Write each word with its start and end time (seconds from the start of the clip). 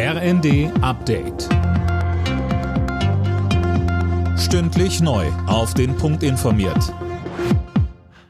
RND 0.00 0.70
Update. 0.80 1.48
Stündlich 4.38 5.00
neu. 5.00 5.26
Auf 5.48 5.74
den 5.74 5.96
Punkt 5.96 6.22
informiert. 6.22 6.94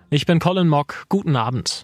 Ich 0.08 0.24
bin 0.24 0.38
Colin 0.38 0.66
Mock. 0.66 1.04
Guten 1.10 1.36
Abend. 1.36 1.82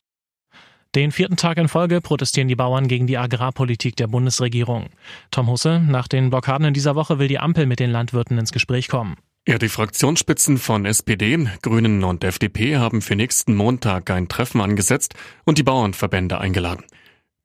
Den 0.95 1.13
vierten 1.13 1.37
Tag 1.37 1.59
in 1.59 1.69
Folge 1.69 2.01
protestieren 2.01 2.49
die 2.49 2.57
Bauern 2.57 2.89
gegen 2.89 3.07
die 3.07 3.19
Agrarpolitik 3.19 3.95
der 3.97 4.07
Bundesregierung. 4.07 4.89
Tom 5.31 5.51
Husse, 5.51 5.81
nach 5.87 6.09
den 6.09 6.31
Blockaden 6.31 6.69
in 6.69 6.73
dieser 6.73 6.95
Woche 6.95 7.19
will 7.19 7.29
die 7.29 7.39
Ampel 7.39 7.67
mit 7.67 7.79
den 7.79 7.91
Landwirten 7.91 8.39
ins 8.39 8.53
Gespräch 8.53 8.89
kommen. 8.89 9.17
Ja, 9.47 9.59
die 9.59 9.69
Fraktionsspitzen 9.69 10.57
von 10.57 10.87
SPD, 10.87 11.47
Grünen 11.61 12.05
und 12.05 12.25
FDP 12.25 12.79
haben 12.79 13.03
für 13.03 13.17
nächsten 13.17 13.55
Montag 13.55 14.11
ein 14.11 14.29
Treffen 14.29 14.63
angesetzt 14.63 15.13
und 15.45 15.59
die 15.59 15.63
Bauernverbände 15.63 16.41
eingeladen. 16.41 16.85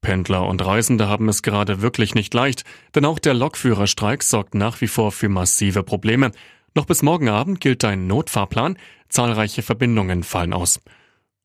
Pendler 0.02 0.48
und 0.48 0.66
Reisende 0.66 1.08
haben 1.08 1.30
es 1.30 1.42
gerade 1.42 1.82
wirklich 1.82 2.16
nicht 2.16 2.34
leicht, 2.34 2.64
denn 2.96 3.06
auch 3.06 3.20
der 3.20 3.34
Lokführerstreik 3.34 4.24
sorgt 4.24 4.56
nach 4.56 4.82
wie 4.82 4.88
vor 4.88 5.12
für 5.12 5.30
massive 5.30 5.84
Probleme. 5.84 6.32
Noch 6.76 6.86
bis 6.86 7.02
morgen 7.02 7.30
Abend 7.30 7.60
gilt 7.60 7.84
ein 7.84 8.07
Notfahrplan, 8.07 8.78
zahlreiche 9.10 9.62
Verbindungen 9.62 10.24
fallen 10.24 10.54
aus. 10.54 10.80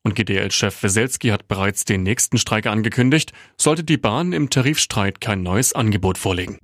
Und 0.02 0.14
GDL-Chef 0.14 0.82
Weselski 0.82 1.28
hat 1.28 1.48
bereits 1.48 1.84
den 1.84 2.02
nächsten 2.02 2.36
Streik 2.36 2.66
angekündigt, 2.66 3.32
sollte 3.56 3.84
die 3.84 3.96
Bahn 3.96 4.32
im 4.32 4.50
Tarifstreit 4.50 5.20
kein 5.20 5.42
neues 5.42 5.72
Angebot 5.72 6.18
vorlegen. 6.18 6.58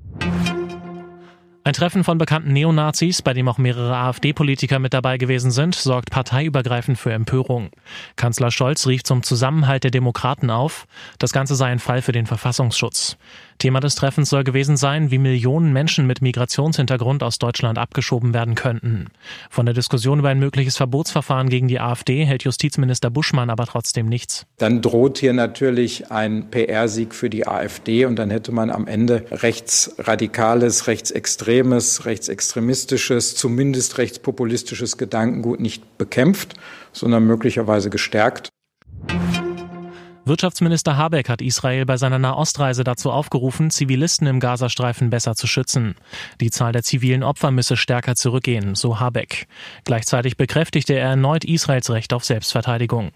Ein 1.63 1.75
Treffen 1.75 2.05
von 2.05 2.17
bekannten 2.17 2.55
Neonazis, 2.55 3.21
bei 3.21 3.35
dem 3.35 3.47
auch 3.47 3.59
mehrere 3.59 3.95
AfD-Politiker 3.95 4.79
mit 4.79 4.95
dabei 4.95 5.19
gewesen 5.19 5.51
sind, 5.51 5.75
sorgt 5.75 6.11
parteiübergreifend 6.11 6.97
für 6.97 7.13
Empörung. 7.13 7.69
Kanzler 8.17 8.51
Scholz 8.51 8.87
rief 8.87 9.05
zum 9.05 9.23
Zusammenhalt 9.23 9.85
der 9.85 9.91
Demokraten 9.91 10.49
auf. 10.49 10.87
Das 11.19 11.35
Ganze 11.35 11.57
sei 11.57 11.67
ein 11.67 11.79
Fall 11.79 12.01
für 12.01 12.13
den 12.13 12.25
Verfassungsschutz. 12.25 13.19
Thema 13.59 13.81
des 13.81 13.95
Treffens 13.95 14.31
soll 14.31 14.43
gewesen 14.43 14.79
sein, 14.79 15.11
wie 15.11 15.19
Millionen 15.19 15.75
Menschen 15.75 16.07
mit 16.07 16.23
Migrationshintergrund 16.23 17.23
aus 17.23 17.39
Deutschland 17.39 17.77
abgeschoben 17.77 18.33
werden 18.33 18.55
könnten. 18.55 19.09
Von 19.51 19.67
der 19.67 19.75
Diskussion 19.75 20.21
über 20.21 20.31
ein 20.31 20.39
mögliches 20.39 20.79
Verbotsverfahren 20.79 21.51
gegen 21.51 21.69
die 21.69 21.79
AfD 21.79 22.25
hält 22.25 22.43
Justizminister 22.43 23.11
Buschmann 23.11 23.51
aber 23.51 23.67
trotzdem 23.67 24.09
nichts. 24.09 24.47
Dann 24.57 24.81
droht 24.81 25.19
hier 25.19 25.35
natürlich 25.35 26.11
ein 26.11 26.51
PR-Sieg 26.51 27.15
für 27.15 27.29
die 27.29 27.47
AfD 27.47 28.07
und 28.07 28.17
dann 28.17 28.31
hätte 28.31 28.51
man 28.51 28.71
am 28.71 28.87
Ende 28.87 29.27
rechtsradikales, 29.31 30.87
rechtsextremes, 30.87 31.50
rechtsextremistisches, 32.07 33.35
zumindest 33.35 33.99
rechtspopulistisches 33.99 34.97
Gedankengut 34.97 35.61
nicht 35.61 35.99
bekämpft, 35.99 36.55
sondern 36.93 37.25
möglicherweise 37.25 37.91
gestärkt. 37.91 38.51
Wirtschaftsminister 40.25 40.97
Habeck 40.97 41.29
hat 41.29 41.43
Israel 41.43 41.87
bei 41.87 41.97
seiner 41.97 42.21
Nahostreise 42.21 42.85
dazu 42.85 43.11
aufgerufen, 43.11 43.71
Zivilisten 43.71 44.29
im 44.29 44.39
Gazastreifen 44.39 45.11
besser 45.11 45.35
zu 45.35 45.49
schützen. 45.49 45.97
Die 46.41 46.51
Zahl 46.51 46.71
der 46.71 46.85
zivilen 46.85 47.25
Opfer 47.25 47.51
müsse 47.51 47.77
stärker 47.77 48.15
zurückgehen, 48.15 48.77
so 48.77 49.01
Habeck. 49.01 49.49
Gleichzeitig 49.85 50.37
bekräftigte 50.37 50.95
er 50.95 51.11
erneut 51.11 51.45
Israels 51.45 51.91
Recht 51.91 52.13
auf 52.13 52.25
Selbstverteidigung. 52.25 53.11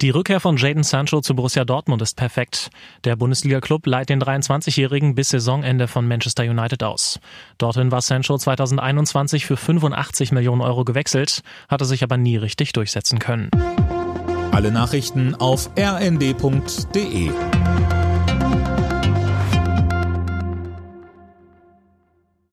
Die 0.00 0.08
Rückkehr 0.08 0.40
von 0.40 0.56
Jaden 0.56 0.82
Sancho 0.82 1.20
zu 1.20 1.34
Borussia 1.34 1.66
Dortmund 1.66 2.00
ist 2.00 2.16
perfekt. 2.16 2.70
Der 3.04 3.16
Bundesliga-Club 3.16 3.84
leiht 3.84 4.08
den 4.08 4.22
23-Jährigen 4.22 5.14
bis 5.14 5.28
Saisonende 5.28 5.88
von 5.88 6.08
Manchester 6.08 6.44
United 6.44 6.82
aus. 6.82 7.20
Dorthin 7.58 7.92
war 7.92 8.00
Sancho 8.00 8.38
2021 8.38 9.44
für 9.44 9.58
85 9.58 10.32
Millionen 10.32 10.62
Euro 10.62 10.86
gewechselt, 10.86 11.42
hatte 11.68 11.84
sich 11.84 12.02
aber 12.02 12.16
nie 12.16 12.38
richtig 12.38 12.72
durchsetzen 12.72 13.18
können. 13.18 13.50
Alle 14.52 14.72
Nachrichten 14.72 15.34
auf 15.34 15.68
rnd.de 15.78 17.30